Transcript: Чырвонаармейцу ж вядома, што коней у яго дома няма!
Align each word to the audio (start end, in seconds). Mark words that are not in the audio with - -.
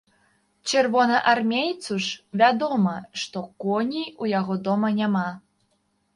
Чырвонаармейцу 0.69 1.97
ж 2.05 2.39
вядома, 2.43 2.95
што 3.25 3.45
коней 3.67 4.09
у 4.25 4.33
яго 4.39 4.61
дома 4.71 4.93
няма! 4.99 5.29